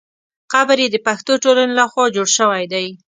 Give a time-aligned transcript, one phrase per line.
[0.51, 2.85] قبر یې د پښتو ټولنې له خوا جوړ شوی دی.